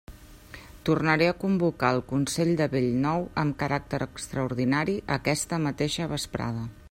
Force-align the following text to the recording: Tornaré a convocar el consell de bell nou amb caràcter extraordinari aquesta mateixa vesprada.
Tornaré 0.89 1.27
a 1.31 1.35
convocar 1.43 1.91
el 1.97 2.01
consell 2.13 2.55
de 2.63 2.69
bell 2.73 2.89
nou 3.05 3.29
amb 3.43 3.57
caràcter 3.63 4.01
extraordinari 4.07 4.99
aquesta 5.19 5.63
mateixa 5.69 6.11
vesprada. 6.15 6.69